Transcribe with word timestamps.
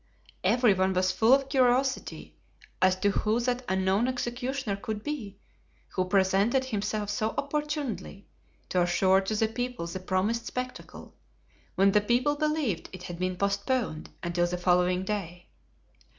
Every 0.43 0.73
one 0.73 0.93
was 0.93 1.11
full 1.11 1.31
of 1.31 1.47
curiosity 1.47 2.35
as 2.81 2.95
to 3.01 3.11
who 3.11 3.39
that 3.41 3.63
unknown 3.69 4.07
executioner 4.07 4.75
could 4.75 5.03
be 5.03 5.37
who 5.89 6.05
presented 6.05 6.65
himself 6.65 7.11
so 7.11 7.35
opportunely 7.37 8.25
to 8.69 8.81
assure 8.81 9.21
to 9.21 9.35
the 9.35 9.47
people 9.47 9.85
the 9.85 9.99
promised 9.99 10.47
spectacle, 10.47 11.13
when 11.75 11.91
the 11.91 12.01
people 12.01 12.35
believed 12.35 12.89
it 12.91 13.03
had 13.03 13.19
been 13.19 13.35
postponed 13.35 14.09
until 14.23 14.47
the 14.47 14.57
following 14.57 15.03
day. 15.03 15.49